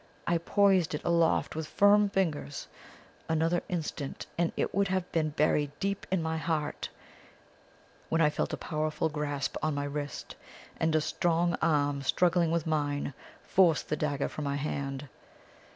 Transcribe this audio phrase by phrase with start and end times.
[0.25, 2.67] I poised it aloft with firm fingers
[3.29, 6.89] another instant and it would have been buried deep in my heart,
[8.09, 10.35] when I felt a powerful grasp on my wrist,
[10.77, 15.07] and a strong arm struggling with mine forced the dagger from my hand.